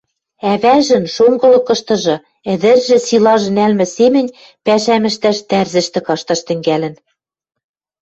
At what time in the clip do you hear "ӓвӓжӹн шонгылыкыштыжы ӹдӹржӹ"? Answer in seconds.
0.51-2.97